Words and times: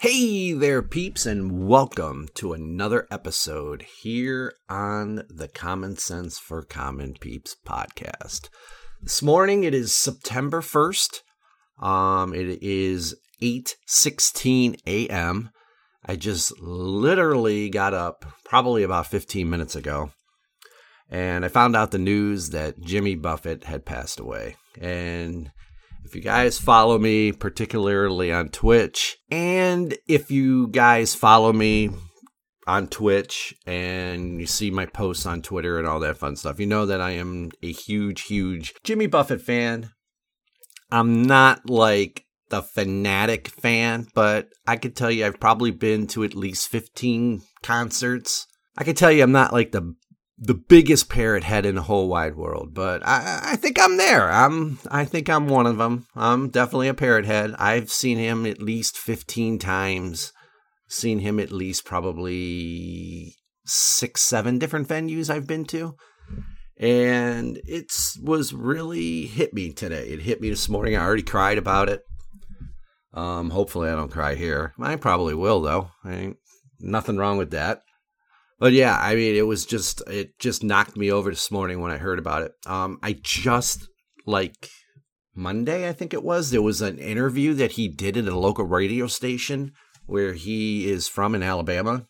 Hey 0.00 0.52
there, 0.52 0.80
peeps, 0.80 1.26
and 1.26 1.66
welcome 1.66 2.28
to 2.34 2.52
another 2.52 3.08
episode 3.10 3.82
here 3.82 4.54
on 4.68 5.24
the 5.28 5.48
Common 5.48 5.96
Sense 5.96 6.38
for 6.38 6.62
Common 6.62 7.14
Peeps 7.14 7.56
podcast. 7.66 8.48
This 9.02 9.22
morning 9.24 9.64
it 9.64 9.74
is 9.74 9.92
September 9.92 10.60
1st. 10.60 11.22
Um, 11.84 12.32
it 12.32 12.62
is 12.62 13.16
8:16 13.42 14.76
a.m. 14.86 15.50
I 16.06 16.14
just 16.14 16.56
literally 16.60 17.68
got 17.68 17.92
up 17.92 18.24
probably 18.44 18.84
about 18.84 19.08
15 19.08 19.50
minutes 19.50 19.74
ago. 19.74 20.12
And 21.10 21.44
I 21.44 21.48
found 21.48 21.74
out 21.74 21.90
the 21.90 21.98
news 21.98 22.50
that 22.50 22.78
Jimmy 22.78 23.16
Buffett 23.16 23.64
had 23.64 23.84
passed 23.84 24.20
away. 24.20 24.54
And 24.80 25.50
if 26.04 26.14
you 26.14 26.22
guys 26.22 26.58
follow 26.58 26.98
me, 26.98 27.32
particularly 27.32 28.32
on 28.32 28.48
Twitch, 28.48 29.18
and 29.30 29.96
if 30.06 30.30
you 30.30 30.68
guys 30.68 31.14
follow 31.14 31.52
me 31.52 31.90
on 32.66 32.86
Twitch 32.86 33.54
and 33.66 34.40
you 34.40 34.46
see 34.46 34.70
my 34.70 34.86
posts 34.86 35.26
on 35.26 35.42
Twitter 35.42 35.78
and 35.78 35.86
all 35.86 36.00
that 36.00 36.18
fun 36.18 36.36
stuff, 36.36 36.60
you 36.60 36.66
know 36.66 36.86
that 36.86 37.00
I 37.00 37.12
am 37.12 37.50
a 37.62 37.72
huge, 37.72 38.22
huge 38.22 38.74
Jimmy 38.84 39.06
Buffett 39.06 39.42
fan. 39.42 39.90
I'm 40.90 41.22
not 41.22 41.68
like 41.68 42.24
the 42.50 42.62
fanatic 42.62 43.48
fan, 43.48 44.06
but 44.14 44.48
I 44.66 44.76
could 44.76 44.96
tell 44.96 45.10
you 45.10 45.26
I've 45.26 45.40
probably 45.40 45.70
been 45.70 46.06
to 46.08 46.24
at 46.24 46.34
least 46.34 46.68
15 46.68 47.42
concerts. 47.62 48.46
I 48.76 48.84
could 48.84 48.96
tell 48.96 49.12
you 49.12 49.22
I'm 49.22 49.32
not 49.32 49.52
like 49.52 49.72
the 49.72 49.94
the 50.40 50.54
biggest 50.54 51.08
parrot 51.08 51.42
head 51.44 51.66
in 51.66 51.74
the 51.74 51.82
whole 51.82 52.08
wide 52.08 52.36
world, 52.36 52.72
but 52.72 53.06
I, 53.06 53.40
I 53.42 53.56
think 53.56 53.78
I'm 53.80 53.96
there. 53.96 54.30
I'm 54.30 54.78
I 54.90 55.04
think 55.04 55.28
I'm 55.28 55.48
one 55.48 55.66
of 55.66 55.78
them. 55.78 56.06
I'm 56.14 56.48
definitely 56.48 56.88
a 56.88 56.94
parrot 56.94 57.26
head. 57.26 57.54
I've 57.58 57.90
seen 57.90 58.18
him 58.18 58.46
at 58.46 58.62
least 58.62 58.96
15 58.96 59.58
times. 59.58 60.32
Seen 60.88 61.18
him 61.18 61.38
at 61.40 61.52
least 61.52 61.84
probably 61.84 63.34
six, 63.66 64.22
seven 64.22 64.58
different 64.58 64.88
venues 64.88 65.28
I've 65.28 65.46
been 65.46 65.64
to. 65.66 65.96
And 66.78 67.60
it 67.64 67.92
was 68.22 68.54
really 68.54 69.26
hit 69.26 69.52
me 69.52 69.72
today. 69.72 70.06
It 70.08 70.22
hit 70.22 70.40
me 70.40 70.48
this 70.48 70.68
morning. 70.68 70.96
I 70.96 71.02
already 71.02 71.24
cried 71.24 71.58
about 71.58 71.88
it. 71.88 72.02
Um, 73.12 73.50
hopefully 73.50 73.90
I 73.90 73.96
don't 73.96 74.12
cry 74.12 74.36
here. 74.36 74.72
I 74.80 74.94
probably 74.96 75.34
will 75.34 75.60
though. 75.60 75.90
I 76.04 76.12
Ain't 76.12 76.36
nothing 76.78 77.16
wrong 77.16 77.36
with 77.36 77.50
that. 77.50 77.82
But 78.58 78.72
yeah, 78.72 78.98
I 79.00 79.14
mean, 79.14 79.36
it 79.36 79.46
was 79.46 79.64
just 79.64 80.02
it 80.08 80.38
just 80.38 80.64
knocked 80.64 80.96
me 80.96 81.10
over 81.10 81.30
this 81.30 81.50
morning 81.50 81.80
when 81.80 81.92
I 81.92 81.98
heard 81.98 82.18
about 82.18 82.42
it. 82.42 82.52
Um, 82.66 82.98
I 83.02 83.16
just 83.22 83.88
like 84.26 84.68
Monday, 85.34 85.88
I 85.88 85.92
think 85.92 86.12
it 86.12 86.24
was. 86.24 86.50
There 86.50 86.62
was 86.62 86.82
an 86.82 86.98
interview 86.98 87.54
that 87.54 87.72
he 87.72 87.88
did 87.88 88.16
at 88.16 88.26
a 88.26 88.38
local 88.38 88.64
radio 88.64 89.06
station 89.06 89.72
where 90.06 90.32
he 90.32 90.90
is 90.90 91.06
from 91.06 91.34
in 91.34 91.42
Alabama, 91.42 92.06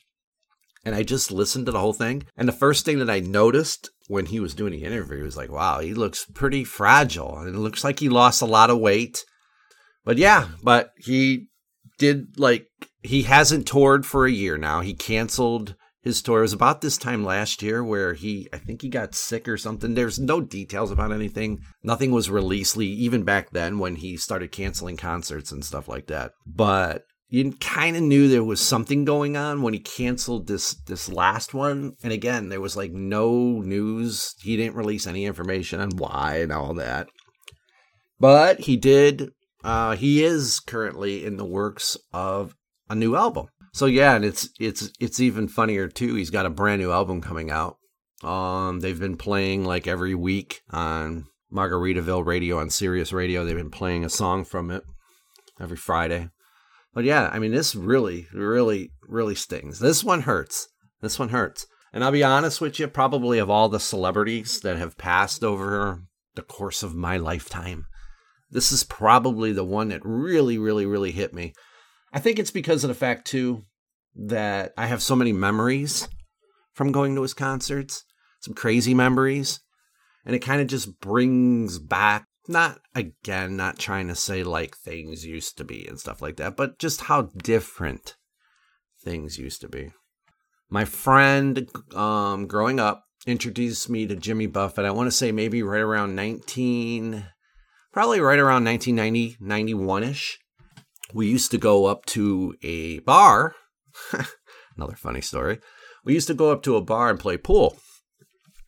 and 0.85 0.95
I 0.95 1.03
just 1.03 1.31
listened 1.31 1.67
to 1.67 1.73
the 1.73 1.81
whole 1.81 1.93
thing. 1.93 2.25
And 2.37 2.49
the 2.49 2.53
first 2.53 2.87
thing 2.87 2.99
that 3.01 3.11
I 3.11 3.21
noticed 3.21 3.91
when 4.07 4.27
he 4.27 4.41
was 4.41 4.55
doing 4.55 4.73
the 4.73 4.85
interview 4.85 5.23
was 5.23 5.37
like, 5.37 5.53
"Wow, 5.53 5.81
he 5.81 5.93
looks 5.93 6.25
pretty 6.25 6.65
fragile, 6.65 7.37
and 7.39 7.55
it 7.55 7.59
looks 7.59 7.85
like 7.85 8.01
he 8.01 8.09
lost 8.09 8.41
a 8.41 8.47
lot 8.47 8.71
of 8.71 8.79
weight." 8.79 9.23
But 10.03 10.17
yeah, 10.17 10.49
but 10.62 10.93
he 10.97 11.49
did 11.99 12.39
like 12.39 12.69
he 13.03 13.25
hasn't 13.25 13.67
toured 13.67 14.07
for 14.07 14.25
a 14.25 14.33
year 14.33 14.57
now. 14.57 14.81
He 14.81 14.95
canceled 14.95 15.75
his 16.03 16.23
tour. 16.23 16.39
It 16.39 16.43
was 16.43 16.53
about 16.53 16.81
this 16.81 16.97
time 16.97 17.25
last 17.25 17.63
year 17.63 17.83
where 17.83 18.15
he, 18.15 18.49
I 18.53 18.59
think 18.59 18.83
he 18.83 18.89
got 18.89 19.15
sick 19.15 19.49
or 19.49 19.57
something. 19.57 19.95
There's 19.95 20.19
no 20.19 20.41
details 20.41 20.91
about 20.91 21.13
anything. 21.13 21.61
Nothing 21.83 22.13
was 22.13 22.31
released, 22.31 22.77
even 22.79 23.25
back 23.25 23.51
then 23.51 23.79
when 23.79 23.97
he 23.97 24.17
started 24.17 24.53
canceling 24.53 24.97
concerts 24.97 25.53
and 25.53 25.65
stuff 25.65 25.89
like 25.89 26.07
that. 26.07 26.33
But 26.47 27.05
you 27.29 27.53
kind 27.61 27.97
of 27.97 28.03
knew 28.03 28.29
there 28.29 28.45
was 28.45 28.61
something 28.61 29.05
going 29.05 29.37
on 29.37 29.63
when 29.63 29.75
he 29.75 29.81
canceled 29.81 30.47
this 30.47 30.75
this 30.87 31.09
last 31.09 31.53
one. 31.53 31.93
And 32.03 32.12
again, 32.12 32.49
there 32.49 32.61
was 32.61 32.77
like 32.77 32.93
no 32.93 33.61
news. 33.61 34.35
He 34.41 34.57
didn't 34.57 34.77
release 34.77 35.06
any 35.06 35.27
information 35.27 35.81
on 35.81 35.91
why 35.97 36.39
and 36.41 36.53
all 36.53 36.75
that. 36.75 37.09
But 38.19 38.61
he 38.61 38.77
did. 38.77 39.31
Uh, 39.62 39.97
he 39.97 40.25
is 40.25 40.61
currently 40.61 41.25
in 41.25 41.37
the 41.37 41.45
works 41.45 41.97
of 42.12 42.55
a 42.89 42.95
new 42.95 43.15
album. 43.15 43.49
So 43.78 43.87
yeah, 43.87 44.16
and 44.16 44.25
it's 44.25 44.49
it's 44.59 44.91
it's 44.99 45.21
even 45.21 45.47
funnier 45.47 45.87
too. 45.87 46.16
He's 46.16 46.31
got 46.31 46.47
a 46.47 46.50
brand 46.50 46.83
new 46.83 46.91
album 46.91 47.21
coming 47.21 47.49
out. 47.49 47.77
Um, 48.25 48.81
they've 48.81 48.99
been 48.99 49.16
playing 49.16 49.65
like 49.65 49.87
every 49.87 50.16
week 50.16 50.62
on 50.71 51.27
Margaritaville 51.53 52.27
Radio 52.27 52.59
on 52.59 52.71
Sirius 52.71 53.12
Radio. 53.12 53.44
They've 53.44 53.55
been 53.55 53.71
playing 53.71 54.05
a 54.05 54.09
song 54.09 54.44
from 54.44 54.72
it 54.72 54.83
every 55.61 55.77
Friday. 55.77 56.28
But 56.93 57.05
yeah, 57.05 57.31
I 57.33 57.39
mean, 57.39 57.53
this 57.53 57.77
really, 57.77 58.27
really, 58.34 58.91
really 59.03 59.37
stings. 59.37 59.78
This 59.78 60.03
one 60.03 60.22
hurts. 60.22 60.66
This 61.00 61.16
one 61.16 61.28
hurts. 61.28 61.65
And 61.93 62.03
I'll 62.03 62.10
be 62.10 62.25
honest 62.25 62.60
with 62.60 62.81
you, 62.81 62.89
probably 62.89 63.39
of 63.39 63.49
all 63.49 63.69
the 63.69 63.78
celebrities 63.78 64.59
that 64.62 64.77
have 64.77 64.99
passed 64.99 65.45
over 65.45 66.03
the 66.34 66.43
course 66.43 66.83
of 66.83 66.97
my 66.97 67.16
lifetime, 67.16 67.87
this 68.50 68.72
is 68.72 68.83
probably 68.83 69.53
the 69.53 69.62
one 69.62 69.91
that 69.91 70.05
really, 70.05 70.59
really, 70.59 70.84
really 70.84 71.12
hit 71.12 71.33
me. 71.33 71.55
I 72.12 72.19
think 72.19 72.41
it's 72.41 72.50
because 72.50 72.83
of 72.83 72.89
the 72.89 72.95
fact 72.95 73.27
too 73.27 73.62
that 74.19 74.73
I 74.77 74.87
have 74.87 75.03
so 75.03 75.17
many 75.17 75.33
memories 75.33 76.09
from 76.73 76.93
going 76.93 77.15
to 77.15 77.23
his 77.23 77.34
concerts, 77.34 78.05
some 78.41 78.55
crazy 78.55 78.95
memories, 78.95 79.61
and 80.25 80.34
it 80.34 80.41
kind 80.41 80.61
of 80.61 80.67
just 80.67 81.01
brings 81.01 81.79
back 81.79 82.27
not 82.47 82.81
again, 82.95 83.57
not 83.57 83.78
trying 83.78 84.09
to 84.09 84.15
say 84.15 84.43
like 84.43 84.77
things 84.77 85.25
used 85.25 85.59
to 85.59 85.65
be 85.65 85.87
and 85.87 86.01
stuff 86.01 86.23
like 86.23 86.37
that, 86.37 86.57
but 86.57 86.78
just 86.78 87.03
how 87.03 87.23
different 87.23 88.17
things 89.03 89.39
used 89.39 89.61
to 89.61 89.69
be. 89.69 89.93
My 90.71 90.84
friend 90.84 91.69
um, 91.95 92.47
growing 92.47 92.81
up 92.81 93.05
introduced 93.27 93.91
me 93.91 94.07
to 94.07 94.17
Jimmy 94.17 94.47
Buffett. 94.47 94.87
I 94.87 94.91
want 94.91 95.09
to 95.09 95.17
say 95.17 95.31
maybe 95.31 95.62
right 95.62 95.81
around 95.81 96.15
19, 96.15 97.27
probably 97.93 98.21
right 98.21 98.39
around 98.39 98.65
1990, 98.65 99.37
91 99.41 100.05
ish 100.05 100.39
we 101.12 101.27
used 101.27 101.51
to 101.51 101.59
go 101.59 101.87
up 101.87 102.05
to 102.07 102.55
a 102.62 102.99
bar. 103.01 103.55
Another 104.76 104.97
funny 104.97 105.20
story. 105.20 105.59
We 106.04 106.14
used 106.14 106.28
to 106.28 106.34
go 106.34 106.50
up 106.50 106.62
to 106.62 106.76
a 106.76 106.82
bar 106.82 107.10
and 107.10 107.19
play 107.19 107.36
pool. 107.36 107.76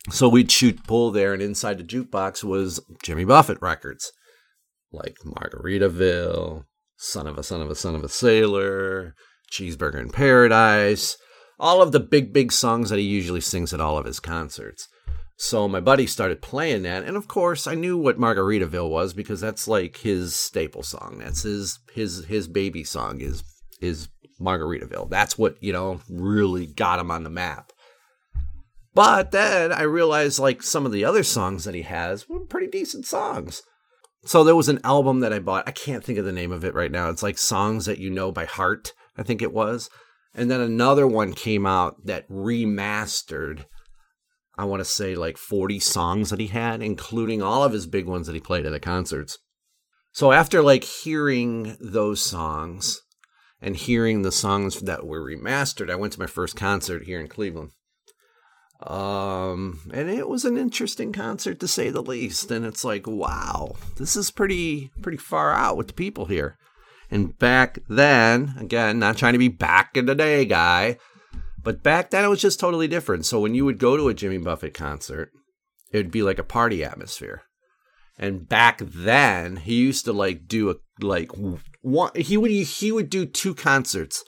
So 0.09 0.27
we'd 0.27 0.51
shoot 0.51 0.85
pool 0.87 1.11
there, 1.11 1.33
and 1.33 1.41
inside 1.41 1.77
the 1.77 1.83
jukebox 1.83 2.43
was 2.43 2.79
Jimmy 3.03 3.23
Buffett 3.23 3.61
records 3.61 4.11
like 4.91 5.15
Margaritaville, 5.25 6.65
Son 6.97 7.27
of 7.27 7.37
a 7.37 7.43
Son 7.43 7.61
of 7.61 7.69
a 7.69 7.75
Son 7.75 7.95
of 7.95 8.03
a 8.03 8.09
Sailor, 8.09 9.15
Cheeseburger 9.51 9.99
in 9.99 10.09
Paradise, 10.09 11.17
all 11.59 11.81
of 11.81 11.91
the 11.91 11.99
big, 11.99 12.33
big 12.33 12.51
songs 12.51 12.89
that 12.89 12.99
he 12.99 13.05
usually 13.05 13.41
sings 13.41 13.73
at 13.73 13.81
all 13.81 13.97
of 13.97 14.05
his 14.05 14.19
concerts. 14.19 14.87
So 15.37 15.67
my 15.67 15.79
buddy 15.79 16.05
started 16.05 16.41
playing 16.41 16.83
that, 16.83 17.03
and 17.03 17.17
of 17.17 17.27
course 17.27 17.65
I 17.65 17.75
knew 17.75 17.97
what 17.97 18.19
Margaritaville 18.19 18.89
was 18.89 19.13
because 19.13 19.41
that's 19.41 19.67
like 19.67 19.97
his 19.97 20.35
staple 20.35 20.83
song. 20.83 21.19
That's 21.19 21.43
his 21.43 21.79
his 21.93 22.25
his 22.25 22.47
baby 22.47 22.83
song 22.83 23.21
is 23.21 23.43
is 23.81 24.07
Margaritaville. 24.41 25.09
That's 25.09 25.37
what 25.37 25.55
you 25.61 25.73
know 25.73 26.01
really 26.09 26.67
got 26.67 26.99
him 26.99 27.11
on 27.11 27.23
the 27.23 27.29
map. 27.29 27.71
But 28.93 29.31
then 29.31 29.71
I 29.71 29.83
realized 29.83 30.39
like 30.39 30.61
some 30.61 30.85
of 30.85 30.91
the 30.91 31.05
other 31.05 31.23
songs 31.23 31.63
that 31.63 31.75
he 31.75 31.83
has 31.83 32.27
were 32.27 32.39
pretty 32.41 32.67
decent 32.67 33.05
songs. 33.05 33.61
So 34.25 34.43
there 34.43 34.55
was 34.55 34.69
an 34.69 34.81
album 34.83 35.21
that 35.21 35.33
I 35.33 35.39
bought. 35.39 35.67
I 35.67 35.71
can't 35.71 36.03
think 36.03 36.19
of 36.19 36.25
the 36.25 36.31
name 36.31 36.51
of 36.51 36.63
it 36.63 36.75
right 36.75 36.91
now. 36.91 37.09
It's 37.09 37.23
like 37.23 37.37
songs 37.37 37.85
that 37.85 37.99
you 37.99 38.09
know 38.09 38.31
by 38.31 38.45
heart. 38.45 38.93
I 39.17 39.23
think 39.23 39.41
it 39.41 39.53
was. 39.53 39.89
And 40.33 40.49
then 40.49 40.61
another 40.61 41.07
one 41.07 41.33
came 41.33 41.65
out 41.65 42.05
that 42.05 42.29
remastered 42.29 43.65
I 44.57 44.65
want 44.65 44.81
to 44.81 44.85
say 44.85 45.15
like 45.15 45.37
40 45.37 45.79
songs 45.79 46.29
that 46.29 46.39
he 46.39 46.47
had, 46.47 46.83
including 46.83 47.41
all 47.41 47.63
of 47.63 47.73
his 47.73 47.87
big 47.87 48.05
ones 48.05 48.27
that 48.27 48.33
he 48.33 48.39
played 48.39 48.65
at 48.65 48.71
the 48.71 48.79
concerts. 48.79 49.39
So 50.11 50.31
after 50.31 50.61
like 50.61 50.83
hearing 50.83 51.77
those 51.79 52.21
songs 52.21 53.01
and 53.61 53.75
hearing 53.75 54.21
the 54.21 54.31
songs 54.31 54.79
that 54.81 55.05
were 55.05 55.21
remastered, 55.21 55.91
I 55.91 55.95
went 55.95 56.13
to 56.13 56.19
my 56.19 56.27
first 56.27 56.55
concert 56.55 57.03
here 57.05 57.19
in 57.19 57.27
Cleveland. 57.27 57.71
Um, 58.81 59.81
and 59.93 60.09
it 60.09 60.27
was 60.27 60.43
an 60.43 60.57
interesting 60.57 61.13
concert 61.13 61.59
to 61.59 61.67
say 61.67 61.89
the 61.89 62.01
least. 62.01 62.49
And 62.49 62.65
it's 62.65 62.83
like, 62.83 63.05
wow, 63.05 63.75
this 63.97 64.15
is 64.15 64.31
pretty 64.31 64.91
pretty 65.01 65.19
far 65.19 65.53
out 65.53 65.77
with 65.77 65.87
the 65.87 65.93
people 65.93 66.25
here. 66.25 66.57
And 67.11 67.37
back 67.37 67.79
then, 67.87 68.55
again, 68.57 68.97
not 68.97 69.17
trying 69.17 69.33
to 69.33 69.39
be 69.39 69.49
back 69.49 69.97
in 69.97 70.05
the 70.05 70.15
day 70.15 70.45
guy, 70.45 70.97
but 71.61 71.83
back 71.83 72.09
then 72.09 72.25
it 72.25 72.29
was 72.29 72.41
just 72.41 72.59
totally 72.59 72.87
different. 72.87 73.25
So 73.25 73.39
when 73.39 73.53
you 73.53 73.65
would 73.65 73.77
go 73.77 73.97
to 73.97 74.07
a 74.07 74.13
Jimmy 74.13 74.39
Buffett 74.39 74.73
concert, 74.73 75.29
it 75.91 75.97
would 75.97 76.11
be 76.11 76.23
like 76.23 76.39
a 76.39 76.43
party 76.43 76.83
atmosphere. 76.83 77.43
And 78.17 78.47
back 78.47 78.79
then, 78.79 79.57
he 79.57 79.75
used 79.75 80.05
to 80.05 80.13
like 80.13 80.47
do 80.47 80.69
a 80.69 80.75
like 80.99 81.31
one. 81.81 82.11
He 82.15 82.37
would 82.37 82.51
he 82.51 82.91
would 82.91 83.09
do 83.09 83.25
two 83.25 83.55
concerts, 83.55 84.23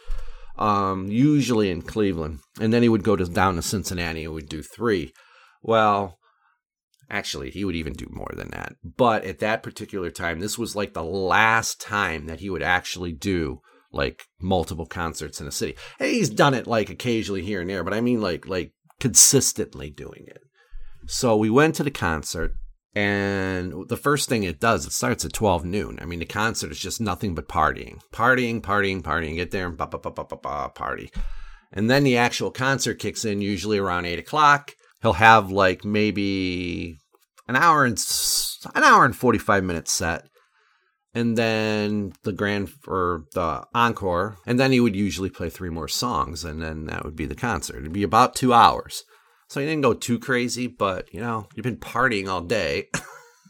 um, 0.58 1.08
usually 1.08 1.70
in 1.70 1.82
Cleveland, 1.82 2.40
and 2.60 2.74
then 2.74 2.82
he 2.82 2.90
would 2.90 3.04
go 3.04 3.16
to 3.16 3.26
down 3.26 3.56
to 3.56 3.62
Cincinnati 3.62 4.24
and 4.24 4.34
would 4.34 4.50
do 4.50 4.64
three. 4.64 5.14
Well, 5.62 6.18
actually, 7.10 7.52
he 7.52 7.64
would 7.66 7.76
even 7.76 7.94
do 7.94 8.08
more 8.10 8.32
than 8.36 8.50
that. 8.50 8.76
But 8.84 9.26
at 9.26 9.40
that 9.40 9.64
particular 9.64 10.10
time, 10.10 10.40
this 10.40 10.58
was 10.58 10.76
like 10.76 10.94
the 10.94 11.04
last 11.04 11.80
time 11.80 12.26
that 12.26 12.40
he 12.40 12.50
would 12.50 12.64
actually 12.64 13.12
do 13.12 13.62
like 13.92 14.26
multiple 14.42 14.88
concerts 14.88 15.40
in 15.40 15.48
a 15.48 15.52
city. 15.52 15.76
And 16.00 16.10
he's 16.10 16.30
done 16.30 16.54
it 16.54 16.68
like 16.68 16.90
occasionally 16.90 17.44
here 17.44 17.62
and 17.62 17.70
there, 17.70 17.84
but 17.84 17.94
I 17.94 18.02
mean 18.02 18.22
like 18.22 18.48
like 18.48 18.74
consistently 19.00 19.90
doing 19.90 20.26
it. 20.28 20.42
So 21.06 21.38
we 21.38 21.50
went 21.50 21.76
to 21.76 21.84
the 21.84 21.92
concert 21.92 22.56
and 22.96 23.88
the 23.90 23.98
first 23.98 24.30
thing 24.30 24.44
it 24.44 24.60
does, 24.60 24.86
it 24.86 24.92
starts 24.92 25.26
at 25.26 25.34
12 25.34 25.66
noon. 25.66 25.98
I 26.02 26.06
mean, 26.06 26.20
the 26.20 26.26
concert 26.26 26.72
is 26.72 26.80
just 26.80 27.02
nothing 27.02 27.34
but 27.34 27.48
partying, 27.48 28.00
partying, 28.12 28.62
partying, 28.62 29.02
partying. 29.02 29.36
Get 29.36 29.52
there 29.52 29.68
and 29.68 29.78
ba 29.78 29.88
ba 29.88 29.98
ba 29.98 30.12
ba 30.12 30.26
ba 30.26 30.38
ba 30.38 30.70
party. 30.74 31.12
And 31.72 31.90
then 31.90 32.04
the 32.04 32.18
actual 32.18 32.52
concert 32.52 33.00
kicks 33.00 33.26
in 33.26 33.42
usually 33.42 33.80
around 33.80 34.06
eight 34.06 34.20
o'clock. 34.20 34.74
He'll 35.02 35.14
have 35.14 35.52
like 35.52 35.84
maybe 35.84 36.98
an 37.48 37.56
hour 37.56 37.84
and 37.84 37.98
an 38.76 38.84
hour 38.84 39.06
and 39.06 39.16
45 39.16 39.64
minute 39.64 39.88
set 39.88 40.28
and 41.14 41.38
then 41.38 42.14
the 42.24 42.32
grand 42.32 42.72
or 42.88 43.26
the 43.34 43.64
encore, 43.74 44.38
and 44.46 44.60
then 44.60 44.72
he 44.72 44.80
would 44.80 44.96
usually 44.96 45.30
play 45.30 45.50
three 45.50 45.70
more 45.70 45.88
songs, 45.88 46.44
and 46.44 46.62
then 46.62 46.86
that 46.86 47.06
would 47.06 47.16
be 47.16 47.26
the 47.26 47.36
concert. 47.36 47.78
It'd 47.78 47.94
be 47.94 48.04
about 48.04 48.36
two 48.36 48.54
hours. 48.54 49.04
So 49.48 49.60
he 49.60 49.66
didn't 49.66 49.84
go 49.84 49.94
too 49.94 50.20
crazy, 50.20 50.68
but 50.68 51.14
you 51.14 51.20
know, 51.20 51.48
you've 51.56 51.64
been 51.64 51.78
partying 51.78 52.28
all 52.28 52.42
day. 52.42 52.90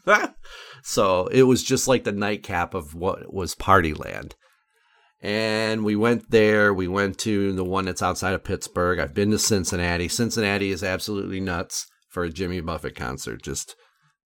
so 0.82 1.26
it 1.28 1.44
was 1.44 1.62
just 1.62 1.88
like 1.88 2.04
the 2.04 2.12
nightcap 2.12 2.74
of 2.74 2.94
what 2.94 3.32
was 3.32 3.54
Partyland. 3.54 4.32
And 5.20 5.84
we 5.84 5.96
went 5.96 6.30
there. 6.30 6.74
We 6.74 6.86
went 6.86 7.16
to 7.20 7.54
the 7.54 7.64
one 7.64 7.86
that's 7.86 8.02
outside 8.02 8.34
of 8.34 8.44
Pittsburgh. 8.44 8.98
I've 8.98 9.14
been 9.14 9.30
to 9.30 9.38
Cincinnati. 9.38 10.06
Cincinnati 10.06 10.70
is 10.70 10.84
absolutely 10.84 11.40
nuts 11.40 11.86
for 12.10 12.24
a 12.24 12.30
Jimmy 12.30 12.60
Buffett 12.60 12.94
concert. 12.94 13.42
Just 13.42 13.74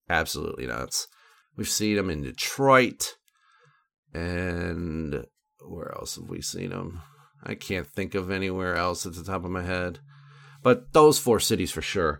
absolutely 0.09 0.67
nuts. 0.67 1.07
We've 1.55 1.69
seen 1.69 1.97
him 1.97 2.09
in 2.09 2.23
Detroit. 2.23 3.15
And 4.13 5.25
where 5.65 5.93
else 5.95 6.15
have 6.15 6.27
we 6.27 6.41
seen 6.41 6.71
him? 6.71 6.99
I 7.43 7.55
can't 7.55 7.87
think 7.87 8.15
of 8.15 8.29
anywhere 8.29 8.75
else 8.75 9.05
at 9.05 9.13
the 9.13 9.23
top 9.23 9.45
of 9.45 9.51
my 9.51 9.63
head. 9.63 9.99
But 10.61 10.93
those 10.93 11.19
four 11.19 11.39
cities 11.39 11.71
for 11.71 11.81
sure. 11.81 12.19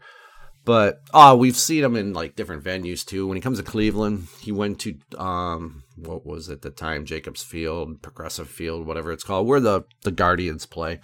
But 0.65 1.01
oh, 1.13 1.36
we've 1.36 1.56
seen 1.56 1.83
him 1.83 1.95
in 1.95 2.13
like 2.13 2.36
different 2.36 2.63
venues 2.63 3.06
too. 3.06 3.27
When 3.27 3.36
he 3.36 3.41
comes 3.41 3.57
to 3.57 3.63
Cleveland, 3.63 4.27
he 4.39 4.51
went 4.51 4.80
to 4.81 4.95
um 5.18 5.83
what 5.95 6.25
was 6.25 6.50
at 6.50 6.62
the 6.62 6.69
time 6.69 7.06
Jacobs 7.06 7.44
Field, 7.44 8.01
Progressive 8.01 8.50
Field, 8.50 8.86
whatever 8.86 9.12
it's 9.12 9.24
called, 9.24 9.47
where 9.47 9.59
the 9.59 9.83
the 10.03 10.12
Guardians 10.12 10.65
play. 10.65 11.00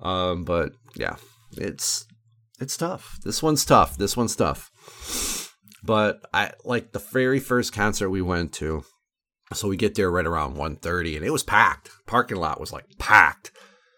Um, 0.00 0.44
but 0.44 0.72
yeah, 0.94 1.16
it's 1.56 2.06
it's 2.60 2.76
tough. 2.76 3.18
This 3.24 3.42
one's 3.42 3.64
tough. 3.64 3.96
This 3.96 4.16
one's 4.16 4.36
tough. 4.36 4.70
But 5.82 6.20
I 6.32 6.52
like 6.64 6.92
the 6.92 6.98
very 6.98 7.40
first 7.40 7.72
concert 7.72 8.10
we 8.10 8.22
went 8.22 8.52
to. 8.54 8.84
So 9.52 9.66
we 9.66 9.76
get 9.76 9.94
there 9.94 10.10
right 10.10 10.26
around 10.26 10.56
1.30 10.56 11.16
and 11.16 11.24
it 11.24 11.30
was 11.30 11.42
packed. 11.42 11.90
Parking 12.06 12.36
lot 12.36 12.60
was 12.60 12.72
like 12.72 12.84
packed. 12.98 13.50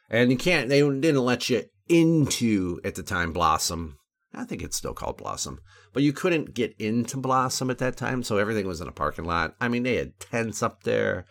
And 0.09 0.31
you 0.31 0.39
can't 0.39 0.69
they 0.69 0.81
didn't 0.81 1.25
let 1.25 1.51
you 1.51 1.65
into 1.93 2.81
at 2.85 2.95
the 2.95 3.03
time 3.03 3.33
Blossom. 3.33 3.99
I 4.35 4.45
think 4.45 4.63
it's 4.63 4.77
still 4.77 4.95
called 4.95 5.19
Blossom. 5.19 5.61
But 5.93 6.03
you 6.03 6.13
couldn't 6.13 6.55
get 6.55 6.75
into 6.79 7.19
Blossom 7.19 7.71
at 7.71 7.79
that 7.79 7.97
time, 7.97 8.23
so 8.23 8.39
everything 8.39 8.67
was 8.67 8.81
in 8.81 8.89
a 8.89 8.93
parking 8.93 9.27
lot. 9.27 9.55
I 9.61 9.69
mean, 9.69 9.83
they 9.83 9.97
had 9.97 10.19
tents 10.19 10.63
up 10.63 10.85
there. 10.85 11.27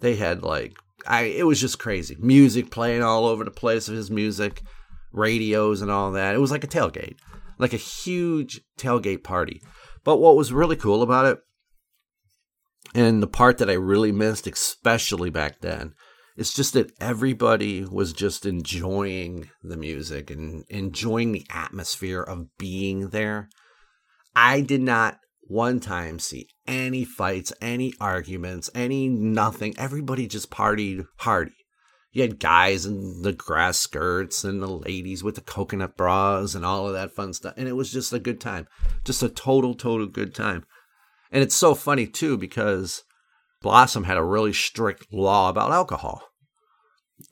They 0.00 0.16
had 0.16 0.42
like 0.42 0.76
I 1.06 1.22
it 1.22 1.46
was 1.46 1.60
just 1.60 1.78
crazy. 1.78 2.16
Music 2.18 2.70
playing 2.70 3.02
all 3.02 3.26
over 3.26 3.44
the 3.44 3.50
place 3.50 3.88
of 3.88 3.94
his 3.94 4.10
music, 4.10 4.62
radios 5.12 5.80
and 5.80 5.90
all 5.90 6.10
that. 6.12 6.34
It 6.34 6.40
was 6.40 6.50
like 6.50 6.64
a 6.64 6.68
tailgate. 6.68 7.16
Like 7.58 7.72
a 7.72 7.78
huge 7.78 8.60
tailgate 8.76 9.22
party. 9.22 9.62
But 10.02 10.16
what 10.16 10.36
was 10.36 10.52
really 10.52 10.76
cool 10.76 11.02
about 11.02 11.26
it 11.26 11.38
and 12.94 13.22
the 13.22 13.26
part 13.26 13.58
that 13.58 13.70
I 13.70 13.74
really 13.74 14.12
missed, 14.12 14.46
especially 14.46 15.30
back 15.30 15.60
then, 15.60 15.94
it's 16.36 16.54
just 16.54 16.72
that 16.74 16.92
everybody 17.00 17.84
was 17.84 18.12
just 18.12 18.44
enjoying 18.44 19.50
the 19.62 19.76
music 19.76 20.30
and 20.30 20.64
enjoying 20.68 21.32
the 21.32 21.46
atmosphere 21.50 22.22
of 22.22 22.56
being 22.58 23.10
there. 23.10 23.48
I 24.34 24.60
did 24.60 24.80
not 24.80 25.18
one 25.42 25.78
time 25.78 26.18
see 26.18 26.48
any 26.66 27.04
fights, 27.04 27.52
any 27.60 27.92
arguments, 28.00 28.68
any 28.74 29.08
nothing. 29.08 29.74
Everybody 29.78 30.26
just 30.26 30.50
partied 30.50 31.06
hardy. 31.18 31.52
You 32.10 32.22
had 32.22 32.38
guys 32.38 32.86
in 32.86 33.22
the 33.22 33.32
grass 33.32 33.78
skirts 33.78 34.44
and 34.44 34.62
the 34.62 34.68
ladies 34.68 35.24
with 35.24 35.34
the 35.34 35.40
coconut 35.40 35.96
bras 35.96 36.54
and 36.54 36.64
all 36.64 36.86
of 36.86 36.92
that 36.94 37.12
fun 37.12 37.32
stuff. 37.32 37.54
And 37.56 37.68
it 37.68 37.72
was 37.72 37.92
just 37.92 38.12
a 38.12 38.20
good 38.20 38.40
time. 38.40 38.66
Just 39.04 39.22
a 39.22 39.28
total, 39.28 39.74
total 39.74 40.06
good 40.06 40.34
time. 40.34 40.64
And 41.32 41.42
it's 41.42 41.56
so 41.56 41.74
funny 41.74 42.06
too 42.06 42.38
because 42.38 43.02
Blossom 43.64 44.04
had 44.04 44.18
a 44.18 44.22
really 44.22 44.52
strict 44.52 45.10
law 45.10 45.48
about 45.48 45.72
alcohol. 45.72 46.22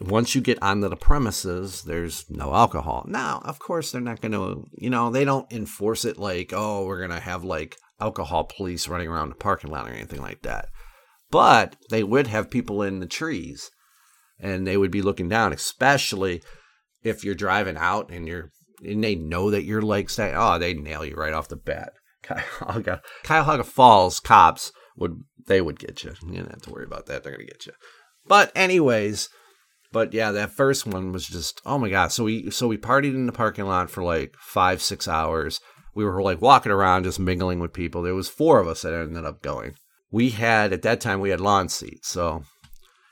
Once 0.01 0.35
you 0.35 0.41
get 0.41 0.63
onto 0.63 0.89
the 0.89 0.97
premises, 0.97 1.83
there's 1.83 2.25
no 2.31 2.55
alcohol. 2.55 3.05
Now, 3.07 3.43
of 3.45 3.59
course, 3.59 3.93
they're 3.93 4.01
not 4.01 4.23
going 4.23 4.33
to, 4.33 4.65
you 4.79 4.89
know, 4.89 5.11
they 5.11 5.27
don't 5.27 5.53
enforce 5.53 6.07
it 6.07 6.17
like, 6.17 6.51
oh, 6.55 6.87
we're 6.87 7.07
going 7.07 7.11
to 7.11 7.21
have 7.21 7.45
like 7.45 7.77
alcohol 8.01 8.45
police 8.45 8.89
running 8.89 9.09
around 9.09 9.29
the 9.29 9.35
parking 9.35 9.71
lot 9.71 9.87
or 9.87 9.93
anything 9.93 10.23
like 10.23 10.41
that. 10.41 10.71
But 11.31 11.77
they 11.91 12.03
would 12.03 12.29
have 12.29 12.51
people 12.51 12.81
in 12.81 13.01
the 13.01 13.07
trees 13.07 13.71
and 14.41 14.67
they 14.67 14.79
would 14.79 14.91
be 14.91 15.03
looking 15.03 15.29
down, 15.29 15.53
especially 15.53 16.43
if 17.03 17.25
you're 17.25 17.35
driving 17.35 17.77
out 17.77 18.11
and 18.11 18.27
you're 18.27 18.53
and 18.83 19.05
they 19.05 19.17
know 19.17 19.51
that 19.51 19.65
you're 19.65 19.83
like 19.83 20.09
saying, 20.09 20.35
oh, 20.35 20.59
they 20.59 20.73
nail 20.73 21.05
you 21.05 21.15
right 21.15 21.35
off 21.35 21.49
the 21.49 21.57
bat. 21.57 21.93
Cuyahoga, 22.23 23.03
Cuyahoga 23.23 23.65
Falls 23.65 24.19
cops 24.19 24.73
would 24.97 25.23
they 25.47 25.61
would 25.61 25.79
get 25.79 26.05
you. 26.05 26.15
You 26.27 26.39
don't 26.39 26.51
have 26.51 26.63
to 26.63 26.71
worry 26.71 26.85
about 26.85 27.07
that. 27.07 27.23
They're 27.23 27.33
gonna 27.33 27.45
get 27.45 27.67
you. 27.67 27.73
But 28.27 28.53
anyways, 28.55 29.29
but 29.93 30.15
yeah, 30.15 30.33
that 30.33 30.53
first 30.53 30.87
one 30.87 31.13
was 31.13 31.27
just 31.27 31.61
oh 31.67 31.79
my 31.79 31.91
god. 31.91 32.13
So 32.13 32.25
we 32.25 32.51
so 32.51 32.69
we 32.69 32.79
partied 32.79 33.15
in 33.15 33.27
the 33.27 33.33
parking 33.33 33.67
lot 33.67 33.91
for 33.91 34.03
like 34.03 34.35
five 34.39 34.83
six 34.83 35.07
hours. 35.07 35.61
We 35.95 36.05
were 36.05 36.23
like 36.23 36.41
walking 36.41 36.73
around 36.73 37.05
just 37.05 37.21
mingling 37.21 37.61
with 37.61 37.75
people. 37.75 38.03
There 38.03 38.15
was 38.15 38.29
four 38.29 38.59
of 38.61 38.67
us 38.67 38.83
that 38.83 38.95
ended 38.95 39.25
up 39.25 39.43
going. 39.43 39.75
We 40.11 40.31
had 40.31 40.73
at 40.73 40.83
that 40.83 41.01
time 41.01 41.21
we 41.21 41.31
had 41.31 41.41
lawn 41.41 41.69
seats, 41.69 42.09
so 42.09 42.45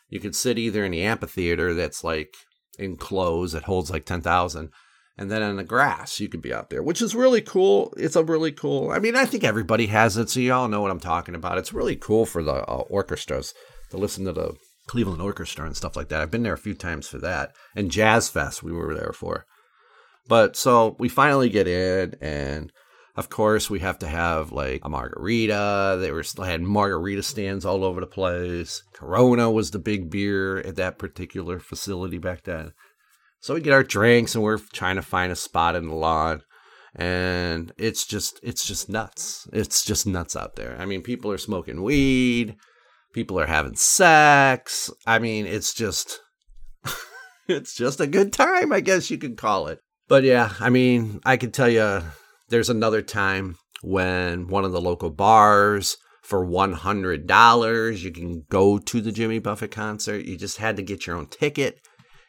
you 0.09 0.21
could 0.21 0.35
sit 0.35 0.59
either 0.59 0.85
in 0.85 0.93
the 0.93 1.03
amphitheater 1.03 1.75
that's 1.75 2.03
like 2.03 2.35
enclosed 2.79 3.55
that 3.55 3.65
holds 3.65 3.91
like 3.91 4.06
ten 4.06 4.23
thousand, 4.23 4.71
and 5.17 5.31
then 5.31 5.43
in 5.43 5.57
the 5.57 5.65
grass 5.65 6.21
you 6.21 6.29
could 6.29 6.43
be 6.43 6.53
out 6.53 6.71
there, 6.71 6.83
which 6.83 7.03
is 7.03 7.15
really 7.15 7.43
cool. 7.43 7.93
It's 7.97 8.17
a 8.17 8.25
really 8.25 8.53
cool. 8.53 8.91
I 8.91 8.99
mean, 8.99 9.17
I 9.17 9.27
think 9.27 9.45
everybody 9.45 9.87
has 9.87 10.17
it, 10.17 10.31
so 10.31 10.41
you 10.41 10.53
all 10.53 10.69
know 10.69 10.81
what 10.81 10.91
I'm 10.91 11.01
talking 11.01 11.35
about. 11.35 11.59
It's 11.59 11.73
really 11.73 11.97
cool 11.97 12.27
for 12.27 12.43
the 12.43 12.65
uh, 12.67 12.85
orchestras 12.89 13.55
to 13.91 13.97
listen 13.97 14.25
to 14.25 14.33
the 14.33 14.55
Cleveland 14.87 15.23
Orchestra 15.23 15.67
and 15.67 15.77
stuff 15.77 15.97
like 15.97 16.09
that. 16.09 16.21
I've 16.21 16.31
been 16.31 16.43
there 16.43 16.55
a 16.55 16.59
few 16.59 16.75
times 16.75 17.07
for 17.07 17.19
that, 17.19 17.52
and 17.76 17.90
Jazz 17.90 18.29
Fest 18.29 18.62
we 18.62 18.73
were 18.73 18.95
there 18.95 19.12
for. 19.12 19.47
But 20.26 20.57
so 20.57 20.97
we 20.99 21.09
finally 21.09 21.49
get 21.49 21.69
in, 21.69 22.14
and 22.21 22.73
of 23.17 23.29
course 23.29 23.69
we 23.69 23.81
have 23.81 23.99
to 23.99 24.09
have 24.09 24.52
like 24.52 24.81
a 24.85 24.88
margarita. 24.88 25.99
They 26.00 26.11
were 26.11 26.23
still 26.23 26.45
had 26.45 26.62
margarita 26.62 27.23
stands 27.23 27.64
all 27.64 27.85
over 27.85 28.00
the 28.00 28.07
place. 28.07 28.83
Corona 28.93 29.50
was 29.50 29.71
the 29.71 29.79
big 29.79 30.11
beer 30.11 30.59
at 30.59 30.76
that 30.76 30.99
particular 30.99 31.59
facility 31.59 32.19
back 32.19 32.45
then. 32.45 32.73
So 33.40 33.54
we 33.54 33.62
get 33.62 33.73
our 33.73 33.82
drinks 33.82 34.35
and 34.35 34.44
we're 34.44 34.59
trying 34.59 34.97
to 34.97 35.02
find 35.02 35.32
a 35.32 35.37
spot 35.37 35.75
in 35.75 35.88
the 35.88 35.94
lawn. 35.94 36.42
And 36.94 37.73
it's 37.78 38.06
just 38.06 38.38
it's 38.42 38.66
just 38.66 38.88
nuts. 38.88 39.49
It's 39.52 39.85
just 39.85 40.06
nuts 40.06 40.37
out 40.37 40.56
there. 40.56 40.76
I 40.78 40.87
mean, 40.87 41.02
people 41.02 41.30
are 41.30 41.38
smoking 41.38 41.82
weed, 41.82 42.56
people 43.14 43.38
are 43.40 43.47
having 43.47 43.76
sex. 43.76 44.90
I 45.06 45.18
mean, 45.20 45.47
it's 45.47 45.73
just 45.73 46.20
it's 47.49 47.75
just 47.75 48.00
a 48.00 48.06
good 48.06 48.32
time, 48.32 48.73
I 48.73 48.80
guess 48.80 49.11
you 49.11 49.18
could 49.18 49.37
call 49.37 49.68
it. 49.68 49.80
But 50.09 50.25
yeah, 50.25 50.52
I 50.59 50.68
mean, 50.68 51.20
I 51.25 51.37
can 51.37 51.52
tell 51.52 51.68
you 51.68 52.02
there's 52.49 52.70
another 52.70 53.02
time 53.02 53.56
when 53.82 54.49
one 54.49 54.64
of 54.64 54.73
the 54.73 54.80
local 54.80 55.11
bars 55.11 55.97
for 56.23 56.44
$100 56.44 57.99
you 58.02 58.12
can 58.12 58.44
go 58.50 58.78
to 58.78 59.00
the 59.00 59.12
Jimmy 59.12 59.38
Buffett 59.38 59.70
concert. 59.70 60.25
You 60.25 60.37
just 60.37 60.59
had 60.59 60.76
to 60.76 60.82
get 60.82 61.06
your 61.06 61.16
own 61.16 61.26
ticket 61.26 61.80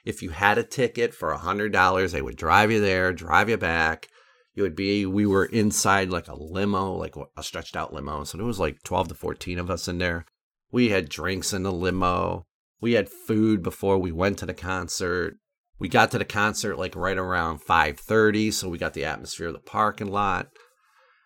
if 0.04 0.22
you 0.22 0.30
had 0.32 0.58
a 0.58 0.64
ticket 0.64 1.14
for 1.14 1.32
a 1.32 1.38
hundred 1.38 1.72
dollars, 1.72 2.12
they 2.12 2.22
would 2.22 2.38
drive 2.38 2.72
you 2.72 2.82
there, 2.82 3.14
drive 3.14 3.50
you 3.50 3.58
back. 3.58 4.08
It 4.56 4.62
would 4.62 4.76
be 4.76 5.06
we 5.06 5.26
were 5.26 5.46
inside 5.46 6.10
like 6.10 6.28
a 6.28 6.36
limo, 6.36 6.94
like 6.94 7.16
a 7.38 7.44
stretched 7.44 7.76
out 7.76 7.94
limo. 7.94 8.24
So 8.24 8.38
there 8.38 8.48
was 8.48 8.60
like 8.60 8.84
twelve 8.84 9.08
to 9.08 9.14
fourteen 9.14 9.60
of 9.60 9.70
us 9.70 9.88
in 9.88 9.98
there. 9.98 10.26
We 10.72 10.90
had 10.90 11.10
drinks 11.10 11.54
in 11.54 11.64
the 11.64 11.72
limo. 11.72 12.46
We 12.82 12.94
had 12.94 13.10
food 13.10 13.62
before 13.62 13.98
we 13.98 14.12
went 14.12 14.40
to 14.40 14.46
the 14.46 14.54
concert. 14.54 15.38
We 15.80 15.88
got 15.88 16.12
to 16.12 16.18
the 16.18 16.26
concert 16.26 16.78
like 16.78 16.96
right 16.96 17.18
around 17.18 17.60
five 17.60 18.00
thirty, 18.00 18.52
so 18.52 18.70
we 18.70 18.78
got 18.78 18.94
the 18.94 19.06
atmosphere 19.06 19.48
of 19.48 19.54
the 19.54 19.60
parking 19.60 20.12
lot. 20.12 20.48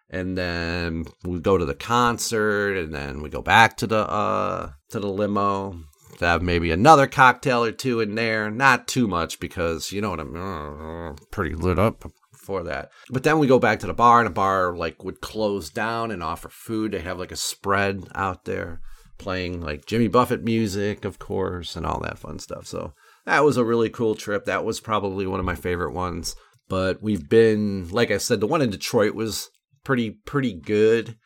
And 0.10 0.38
then 0.38 1.06
we 1.24 1.40
go 1.40 1.58
to 1.58 1.66
the 1.66 1.74
concert, 1.74 2.78
and 2.78 2.94
then 2.94 3.24
we 3.24 3.30
go 3.30 3.42
back 3.42 3.78
to 3.78 3.88
the 3.88 4.08
uh 4.08 4.72
to 4.90 5.00
the 5.00 5.08
limo 5.10 5.80
have 6.20 6.42
maybe 6.42 6.72
another 6.72 7.08
cocktail 7.08 7.64
or 7.64 7.72
two 7.72 8.00
in 8.00 8.16
there. 8.16 8.50
Not 8.50 8.88
too 8.88 9.08
much 9.08 9.40
because 9.40 9.92
you 9.92 10.02
know 10.02 10.12
what 10.12 10.20
I'm 10.20 11.16
pretty 11.32 11.56
lit 11.56 11.80
up 11.80 12.06
for 12.34 12.64
that. 12.64 12.92
But 13.10 13.24
then 13.24 13.40
we 13.40 13.48
go 13.48 13.60
back 13.60 13.80
to 13.80 13.88
the 13.88 13.94
bar, 13.94 14.20
and 14.20 14.28
the 14.28 14.34
bar 14.34 14.76
like 14.76 15.04
would 15.04 15.22
close 15.22 15.70
down 15.70 16.12
and 16.12 16.22
offer 16.22 16.50
food. 16.50 16.92
They 16.92 17.00
have 17.00 17.20
like 17.20 17.32
a 17.32 17.36
spread 17.36 18.08
out 18.14 18.46
there. 18.46 18.82
playing 19.18 19.62
like 19.62 19.86
Jimmy 19.86 20.08
Buffett 20.08 20.44
music, 20.44 21.06
of 21.06 21.20
course, 21.20 21.76
and 21.76 21.86
all 21.86 22.00
that 22.02 22.20
fun 22.20 22.40
stuff. 22.40 22.68
So 22.68 22.94
that 23.26 23.44
was 23.44 23.58
a 23.58 23.66
really 23.66 23.90
cool 23.90 24.16
trip. 24.16 24.46
That 24.46 24.66
was 24.66 24.80
probably 24.80 25.28
one 25.28 25.40
of 25.40 25.46
my 25.46 25.56
favorite 25.56 25.94
ones. 25.94 26.36
But 26.68 27.02
we've 27.02 27.28
been, 27.30 27.90
like 27.90 28.12
I 28.12 28.18
said, 28.18 28.40
the 28.40 28.48
one 28.48 28.62
in 28.62 28.70
Detroit 28.70 29.14
was 29.14 29.50
pretty 29.84 30.12
pretty 30.12 30.54
good. 30.54 31.18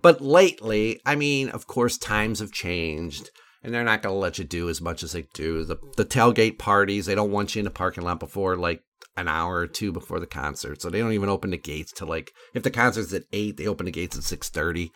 But 0.00 0.20
lately, 0.20 1.00
I 1.04 1.16
mean, 1.16 1.48
of 1.48 1.66
course, 1.66 1.98
times 1.98 2.38
have 2.38 2.52
changed, 2.52 3.30
and 3.62 3.74
they're 3.74 3.84
not 3.84 4.02
going 4.02 4.14
to 4.14 4.18
let 4.18 4.38
you 4.38 4.44
do 4.44 4.68
as 4.68 4.80
much 4.80 5.02
as 5.02 5.12
they 5.12 5.26
do. 5.34 5.64
The 5.64 5.76
the 5.96 6.04
tailgate 6.04 6.58
parties, 6.58 7.06
they 7.06 7.14
don't 7.14 7.32
want 7.32 7.54
you 7.54 7.60
in 7.60 7.64
the 7.64 7.70
parking 7.70 8.04
lot 8.04 8.20
before 8.20 8.56
like 8.56 8.82
an 9.16 9.28
hour 9.28 9.56
or 9.56 9.66
two 9.66 9.92
before 9.92 10.20
the 10.20 10.26
concert, 10.26 10.80
so 10.80 10.90
they 10.90 11.00
don't 11.00 11.12
even 11.12 11.28
open 11.28 11.50
the 11.50 11.58
gates 11.58 11.92
to 11.92 12.06
like 12.06 12.32
if 12.54 12.62
the 12.62 12.70
concert's 12.70 13.12
at 13.12 13.24
eight, 13.32 13.56
they 13.56 13.66
open 13.66 13.86
the 13.86 13.92
gates 13.92 14.16
at 14.16 14.22
six 14.22 14.48
thirty, 14.48 14.90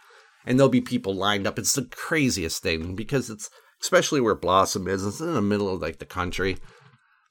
and 0.47 0.59
there'll 0.59 0.71
be 0.71 0.81
people 0.81 1.15
lined 1.15 1.47
up. 1.47 1.59
It's 1.59 1.75
the 1.75 1.85
craziest 1.85 2.63
thing 2.63 2.95
because 2.95 3.31
it's 3.31 3.51
especially 3.81 4.21
where 4.21 4.37
Blossom 4.37 4.87
is. 4.87 5.05
It's 5.05 5.21
in 5.21 5.35
the 5.35 5.43
middle 5.43 5.73
of 5.75 5.83
like 5.83 5.99
the 5.99 6.07
country, 6.07 6.59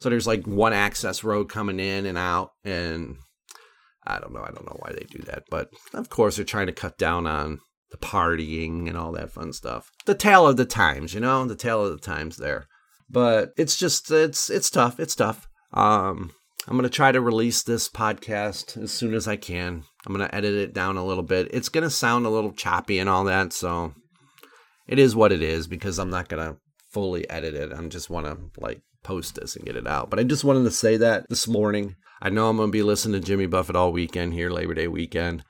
so 0.02 0.10
there's 0.10 0.28
like 0.28 0.46
one 0.46 0.74
access 0.74 1.24
road 1.24 1.50
coming 1.50 1.80
in 1.80 2.06
and 2.06 2.18
out, 2.18 2.52
and 2.66 3.16
I 4.06 4.20
don't 4.20 4.34
know. 4.34 4.42
I 4.42 4.52
don't 4.52 4.66
know 4.66 4.78
why 4.80 4.92
they 4.92 5.06
do 5.10 5.24
that, 5.24 5.44
but 5.50 5.70
of 5.94 6.10
course 6.10 6.36
they're 6.36 6.46
trying 6.46 6.68
to 6.68 6.74
cut 6.74 6.98
down 6.98 7.26
on 7.26 7.60
the 7.92 7.98
partying 7.98 8.88
and 8.88 8.98
all 8.98 9.12
that 9.14 9.32
fun 9.32 9.54
stuff. 9.54 9.92
The 10.06 10.16
tale 10.16 10.48
of 10.48 10.58
the 10.58 10.66
times, 10.66 11.14
you 11.14 11.20
know, 11.20 11.46
the 11.46 11.56
tale 11.56 11.86
of 11.86 11.92
the 11.92 12.06
times 12.06 12.38
there. 12.38 12.68
But 13.10 13.52
it's 13.58 13.76
just 13.76 14.10
it's 14.12 14.50
it's 14.50 14.70
tough. 14.70 15.00
It's 15.00 15.16
tough. 15.16 15.48
Um, 15.74 16.32
I'm 16.68 16.76
gonna 16.76 16.90
try 16.90 17.12
to 17.12 17.22
release 17.22 17.64
this 17.64 17.90
podcast 17.90 18.82
as 18.82 18.92
soon 18.92 19.14
as 19.14 19.28
I 19.28 19.36
can. 19.36 19.84
I'm 20.06 20.14
gonna 20.14 20.30
edit 20.32 20.56
it 20.56 20.74
down 20.74 20.98
a 20.98 21.06
little 21.06 21.24
bit. 21.24 21.50
It's 21.52 21.70
gonna 21.70 21.90
sound 21.90 22.26
a 22.26 22.30
little 22.30 22.54
choppy 22.54 23.00
and 23.00 23.10
all 23.10 23.26
that, 23.26 23.52
so 23.52 23.94
it 24.88 24.98
is 24.98 25.16
what 25.16 25.32
it 25.32 25.42
is 25.42 25.68
because 25.68 26.00
I'm 26.00 26.10
not 26.10 26.30
gonna 26.30 26.58
fully 26.92 27.30
edit 27.30 27.54
it. 27.54 27.74
I 27.74 27.88
just 27.88 28.10
want 28.10 28.26
to 28.28 28.62
like 28.62 28.82
post 29.04 29.36
this 29.36 29.56
and 29.56 29.66
get 29.66 29.76
it 29.76 29.88
out. 29.88 30.10
But 30.10 30.20
I 30.20 30.24
just 30.24 30.44
wanted 30.44 30.64
to 30.64 30.72
say 30.72 30.98
that 30.98 31.28
this 31.30 31.48
morning. 31.48 31.96
I 32.22 32.30
know 32.30 32.50
I'm 32.50 32.58
going 32.58 32.70
to 32.70 32.72
be 32.72 32.84
listening 32.84 33.20
to 33.20 33.26
Jimmy 33.26 33.48
Buffett 33.48 33.76
all 33.76 33.92
weekend 33.92 34.34
here, 34.34 34.52
Labor 34.52 34.76
Day 34.76 34.88
weekend. 34.88 35.44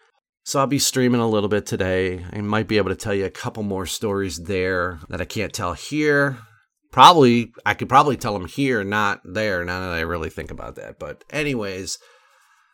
So 0.44 0.60
I'll 0.60 0.68
be 0.68 0.80
streaming 0.80 1.22
a 1.22 1.30
little 1.30 1.50
bit 1.50 1.66
today. 1.66 2.26
I 2.34 2.42
might 2.42 2.68
be 2.68 2.78
able 2.78 2.90
to 2.90 2.96
tell 2.96 3.14
you 3.14 3.26
a 3.26 3.30
couple 3.30 3.64
more 3.64 3.86
stories 3.86 4.44
there 4.44 5.00
that 5.10 5.22
I 5.22 5.26
can't 5.26 5.54
tell 5.54 5.74
here. 5.74 6.40
Probably, 6.92 7.52
I 7.66 7.74
could 7.74 7.88
probably 7.88 8.18
tell 8.18 8.34
them 8.34 8.48
here, 8.48 8.84
not 8.84 9.22
there, 9.24 9.64
now 9.64 9.80
that 9.80 9.94
I 9.94 10.02
really 10.02 10.30
think 10.30 10.52
about 10.52 10.76
that. 10.76 11.00
But, 11.00 11.24
anyways, 11.30 12.00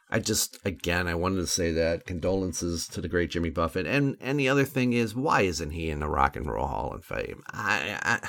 I 0.10 0.20
just, 0.20 0.58
again, 0.66 1.08
I 1.08 1.14
wanted 1.16 1.42
to 1.42 1.48
say 1.48 1.72
that 1.74 2.08
condolences 2.08 2.88
to 2.88 3.02
the 3.02 3.10
great 3.10 3.30
Jimmy 3.30 3.52
Buffett. 3.52 3.86
And, 3.86 4.18
and 4.22 4.40
the 4.40 4.50
other 4.50 4.66
thing 4.66 4.94
is, 4.94 5.14
why 5.14 5.42
isn't 5.42 5.72
he 5.72 5.92
in 5.92 6.00
the 6.00 6.10
Rock 6.10 6.36
and 6.36 6.50
Roll 6.50 6.68
Hall 6.68 6.94
of 6.94 7.06
Fame? 7.06 7.44
I, 7.52 8.00
I 8.02 8.28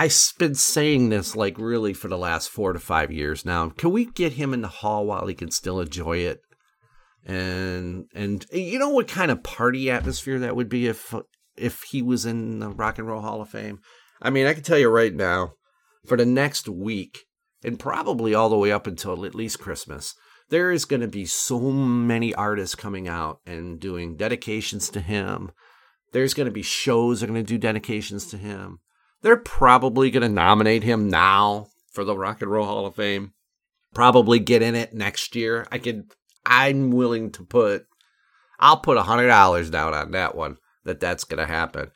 I've 0.00 0.16
been 0.38 0.54
saying 0.54 1.08
this 1.08 1.34
like 1.34 1.58
really 1.58 1.92
for 1.92 2.06
the 2.06 2.16
last 2.16 2.48
four 2.50 2.72
to 2.72 2.78
five 2.78 3.10
years 3.10 3.44
now. 3.44 3.68
Can 3.70 3.90
we 3.90 4.06
get 4.06 4.34
him 4.34 4.54
in 4.54 4.62
the 4.62 4.68
hall 4.68 5.04
while 5.04 5.26
he 5.26 5.34
can 5.34 5.50
still 5.50 5.80
enjoy 5.80 6.18
it? 6.18 6.40
And 7.24 8.06
and 8.14 8.46
eh, 8.52 8.58
you 8.58 8.78
know 8.78 8.90
what 8.90 9.08
kind 9.08 9.30
of 9.30 9.42
party 9.42 9.90
atmosphere 9.90 10.38
that 10.38 10.56
would 10.56 10.68
be 10.68 10.86
if 10.86 11.14
if 11.56 11.82
he 11.90 12.02
was 12.02 12.24
in 12.24 12.60
the 12.60 12.70
Rock 12.70 12.98
and 12.98 13.06
Roll 13.06 13.22
Hall 13.22 13.42
of 13.42 13.50
Fame? 13.50 13.80
I 14.20 14.30
mean, 14.30 14.46
I 14.46 14.54
can 14.54 14.62
tell 14.62 14.78
you 14.78 14.88
right 14.88 15.14
now, 15.14 15.52
for 16.06 16.16
the 16.16 16.26
next 16.26 16.68
week 16.68 17.20
and 17.62 17.78
probably 17.78 18.34
all 18.34 18.48
the 18.48 18.58
way 18.58 18.72
up 18.72 18.86
until 18.86 19.24
at 19.24 19.34
least 19.34 19.58
Christmas, 19.58 20.14
there 20.48 20.70
is 20.70 20.84
going 20.84 21.02
to 21.02 21.08
be 21.08 21.26
so 21.26 21.60
many 21.60 22.34
artists 22.34 22.74
coming 22.74 23.08
out 23.08 23.40
and 23.46 23.78
doing 23.78 24.16
dedications 24.16 24.88
to 24.90 25.00
him. 25.00 25.50
There's 26.12 26.34
going 26.34 26.46
to 26.46 26.52
be 26.52 26.62
shows 26.62 27.20
that 27.20 27.28
are 27.28 27.32
going 27.32 27.44
to 27.44 27.52
do 27.52 27.58
dedications 27.58 28.26
to 28.28 28.38
him 28.38 28.78
they're 29.22 29.36
probably 29.36 30.10
going 30.10 30.22
to 30.22 30.28
nominate 30.28 30.82
him 30.82 31.08
now 31.08 31.68
for 31.92 32.04
the 32.04 32.16
Rock 32.16 32.42
and 32.42 32.50
Roll 32.50 32.66
Hall 32.66 32.86
of 32.86 32.94
Fame. 32.94 33.32
Probably 33.94 34.38
get 34.38 34.62
in 34.62 34.74
it 34.74 34.94
next 34.94 35.34
year. 35.34 35.66
I 35.72 35.78
could. 35.78 36.04
I'm 36.48 36.90
willing 36.90 37.30
to 37.32 37.44
put. 37.44 37.86
I'll 38.58 38.80
put 38.80 38.96
a 38.96 39.02
hundred 39.02 39.28
dollars 39.28 39.70
down 39.70 39.94
on 39.94 40.10
that 40.12 40.34
one. 40.34 40.56
That 40.84 40.98
that's 40.98 41.24
going 41.24 41.38
to 41.38 41.46
happen. 41.46 41.90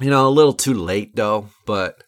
You 0.00 0.10
know, 0.10 0.28
a 0.28 0.30
little 0.30 0.52
too 0.52 0.74
late 0.74 1.16
though. 1.16 1.48
But 1.66 2.04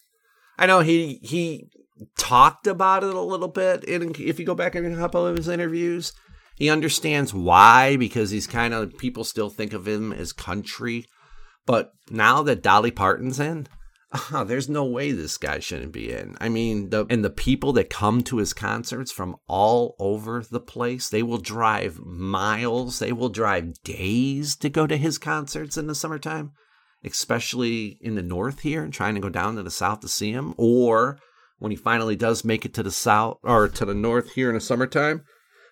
I 0.58 0.66
know 0.66 0.80
he 0.80 1.18
he 1.22 1.70
talked 2.18 2.66
about 2.66 3.02
it 3.02 3.14
a 3.14 3.20
little 3.20 3.48
bit. 3.48 3.88
And 3.88 4.18
if 4.20 4.38
you 4.38 4.44
go 4.44 4.54
back 4.54 4.74
in 4.74 4.92
a 4.92 4.96
couple 4.96 5.26
of 5.26 5.36
his 5.36 5.48
interviews, 5.48 6.12
he 6.56 6.70
understands 6.70 7.32
why 7.32 7.96
because 7.96 8.30
he's 8.30 8.46
kind 8.46 8.74
of 8.74 8.96
people 8.98 9.24
still 9.24 9.50
think 9.50 9.72
of 9.72 9.88
him 9.88 10.12
as 10.12 10.32
country. 10.32 11.06
But 11.66 11.92
now 12.10 12.42
that 12.42 12.62
Dolly 12.62 12.90
Parton's 12.90 13.40
in, 13.40 13.66
oh, 14.32 14.44
there's 14.44 14.68
no 14.68 14.84
way 14.84 15.12
this 15.12 15.36
guy 15.36 15.58
shouldn't 15.58 15.92
be 15.92 16.12
in. 16.12 16.36
I 16.40 16.48
mean, 16.48 16.90
the 16.90 17.06
and 17.10 17.24
the 17.24 17.30
people 17.30 17.72
that 17.74 17.90
come 17.90 18.22
to 18.22 18.38
his 18.38 18.52
concerts 18.52 19.10
from 19.10 19.36
all 19.48 19.96
over 19.98 20.44
the 20.48 20.60
place, 20.60 21.08
they 21.08 21.22
will 21.22 21.38
drive 21.38 22.00
miles, 22.00 22.98
they 22.98 23.12
will 23.12 23.28
drive 23.28 23.82
days 23.82 24.56
to 24.56 24.68
go 24.68 24.86
to 24.86 24.96
his 24.96 25.18
concerts 25.18 25.76
in 25.76 25.86
the 25.86 25.94
summertime, 25.94 26.52
especially 27.04 27.98
in 28.00 28.14
the 28.14 28.22
north 28.22 28.60
here, 28.60 28.86
trying 28.88 29.14
to 29.14 29.20
go 29.20 29.28
down 29.28 29.56
to 29.56 29.62
the 29.62 29.70
south 29.70 30.00
to 30.00 30.08
see 30.08 30.32
him, 30.32 30.54
or 30.56 31.18
when 31.58 31.70
he 31.70 31.76
finally 31.76 32.16
does 32.16 32.44
make 32.44 32.64
it 32.64 32.74
to 32.74 32.82
the 32.82 32.90
south 32.90 33.38
or 33.42 33.68
to 33.68 33.84
the 33.84 33.94
north 33.94 34.32
here 34.32 34.48
in 34.48 34.54
the 34.54 34.60
summertime. 34.60 35.22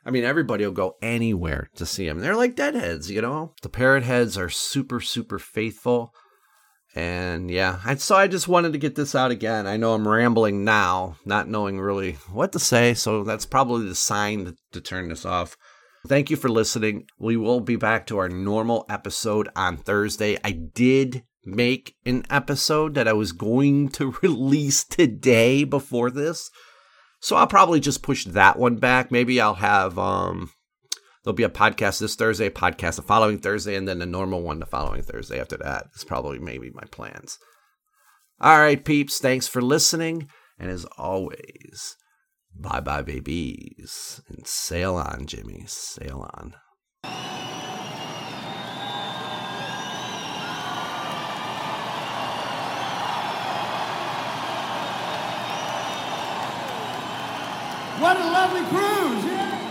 I 0.05 0.11
mean, 0.11 0.25
everybody 0.25 0.65
will 0.65 0.73
go 0.73 0.97
anywhere 1.01 1.69
to 1.77 1.87
see 1.87 2.09
him. 2.09 2.19
They're 2.19 2.35
like 2.35 2.57
deadheads, 2.57 3.09
you 3.09 3.23
know? 3.23 3.55
The 3.63 3.69
parrot 3.69 4.03
heads 4.03 4.37
are 4.37 4.49
super, 4.49 5.01
super 5.01 5.39
faithful 5.39 6.13
and 6.95 7.51
yeah, 7.51 7.81
I, 7.85 7.95
so 7.95 8.17
I 8.17 8.29
just 8.29 8.49
wanted 8.49 8.73
to 8.73 8.79
get 8.79 8.95
this 8.95 9.15
out 9.15 9.31
again. 9.31 9.67
I 9.67 9.77
know 9.77 9.95
I'm 9.95 10.07
rambling 10.07 10.65
now, 10.65 11.17
not 11.25 11.49
knowing 11.49 11.81
really 11.81 12.13
what 12.31 12.53
to 12.53 12.59
say, 12.59 12.95
so 12.95 13.25
that's 13.25 13.47
probably 13.47 13.89
the 13.89 13.95
sign 13.95 14.45
to, 14.45 14.57
to 14.73 14.81
turn 14.81 15.09
this 15.09 15.25
off. 15.25 15.57
Thank 16.07 16.31
you 16.31 16.37
for 16.37 16.49
listening. 16.49 17.07
We 17.19 17.37
will 17.37 17.61
be 17.61 17.77
back 17.77 18.07
to 18.07 18.19
our 18.19 18.29
normal 18.29 18.85
episode 18.89 19.49
on 19.55 19.77
Thursday. 19.77 20.37
I 20.45 20.51
did 20.51 21.23
make 21.45 21.95
an 22.05 22.25
episode 22.29 22.95
that 22.95 23.09
I 23.09 23.13
was 23.13 23.33
going 23.33 23.89
to 23.91 24.17
release 24.23 24.85
today 24.85 25.65
before 25.65 26.11
this. 26.11 26.51
So 27.21 27.37
I'll 27.37 27.47
probably 27.47 27.81
just 27.81 28.03
push 28.03 28.25
that 28.25 28.59
one 28.59 28.77
back. 28.77 29.11
Maybe 29.13 29.41
I'll 29.41 29.55
have 29.55 29.99
um 29.99 30.51
there'll 31.23 31.35
be 31.35 31.43
a 31.43 31.49
podcast 31.49 32.01
this 32.01 32.17
Thursday, 32.17 32.51
podcast 32.51 32.97
the 32.97 33.03
following 33.03 33.39
Thursday, 33.39 33.77
and 33.77 33.87
then 33.87 34.03
a 34.03 34.07
normal 34.07 34.43
one 34.43 34.59
the 34.59 34.67
following 34.67 35.03
Thursday 35.03 35.41
after 35.41 35.57
that. 35.59 35.87
It's 35.95 36.05
probably 36.05 36.39
maybe 36.39 36.71
my 36.71 36.85
plans. 36.91 37.39
All 38.41 38.59
right, 38.59 38.85
peeps, 38.85 39.19
thanks 39.21 39.47
for 39.47 39.63
listening. 39.63 40.29
And 40.59 40.71
as 40.71 40.85
always, 40.99 41.97
bye 42.55 42.81
bye, 42.81 43.03
babies. 43.03 44.21
And 44.29 44.47
sail 44.47 44.97
on, 44.97 45.27
Jimmy, 45.27 45.65
sail 45.67 46.29
on. 46.35 46.55
What 58.03 58.17
a 58.17 58.25
lovely 58.25 58.63
cruise! 58.63 59.25
Yeah. 59.27 59.63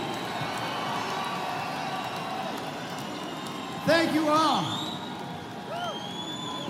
Thank 3.84 4.01
you 4.14 4.28
all. 4.28 4.62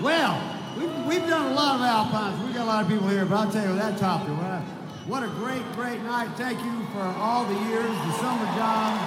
Well, 0.01 0.41
we've, 0.77 1.05
we've 1.05 1.29
done 1.29 1.51
a 1.51 1.55
lot 1.55 1.75
of 1.75 1.81
alpines. 1.81 2.43
We've 2.43 2.53
got 2.53 2.63
a 2.63 2.65
lot 2.65 2.83
of 2.83 2.89
people 2.89 3.07
here, 3.07 3.25
but 3.25 3.35
I'll 3.35 3.51
tell 3.51 3.67
you 3.67 3.75
that 3.75 3.97
topped 3.97 4.27
it. 4.29 4.33
What 4.33 4.51
a, 4.51 4.61
what 5.07 5.23
a 5.23 5.27
great, 5.27 5.63
great 5.73 6.01
night. 6.01 6.29
Thank 6.35 6.59
you 6.63 6.85
for 6.93 7.01
all 7.01 7.45
the 7.45 7.53
years, 7.69 7.89
the 7.89 8.13
summer 8.13 8.45
job. 8.57 8.99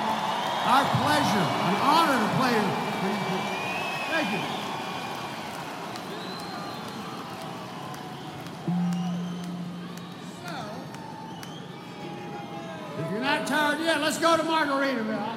Our 0.67 0.85
pleasure, 1.05 1.47
an 1.69 1.77
honor 1.81 2.19
to 2.19 2.29
play. 2.37 2.57
Thank 4.11 4.33
you. 4.33 4.41
If 12.99 13.11
you're 13.13 13.21
not 13.21 13.47
tired 13.47 13.81
yet, 13.81 14.01
let's 14.01 14.19
go 14.19 14.37
to 14.37 14.43
Margaritaville. 14.43 15.36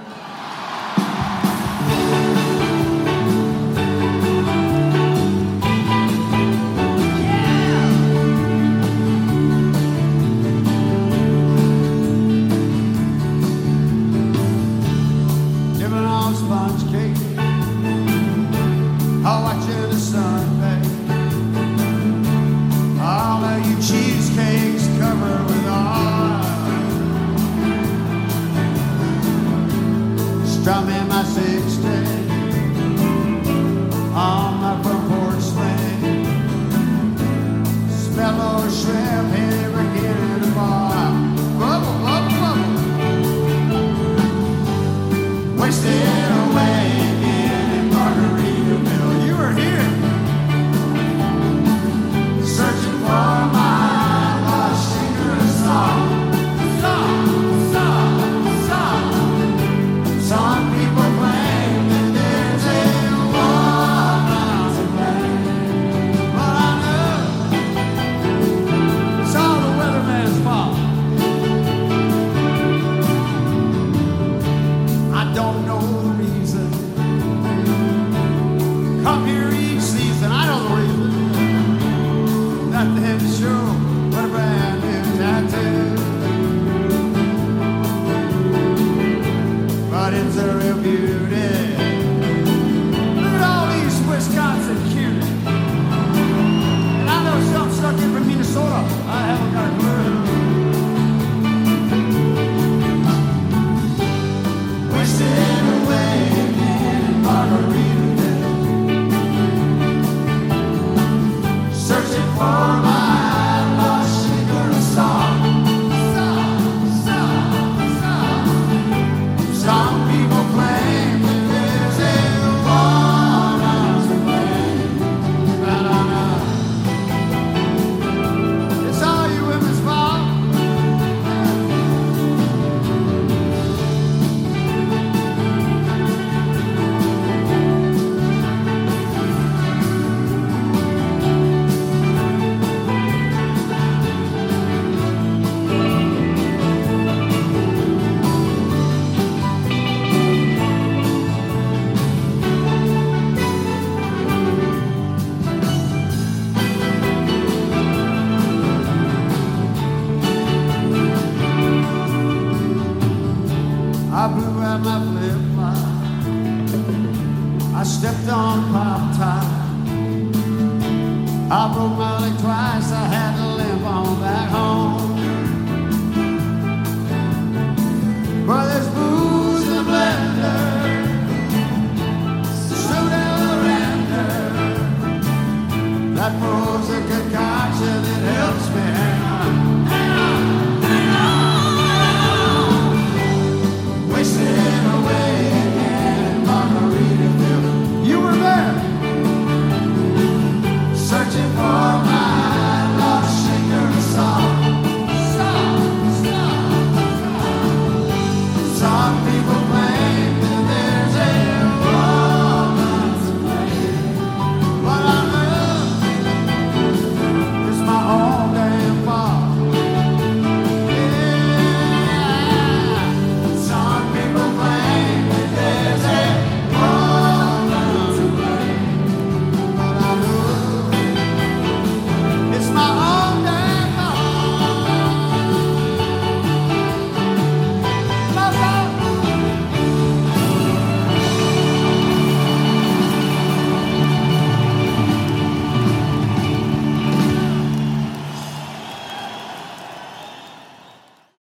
Wasted 45.82 46.09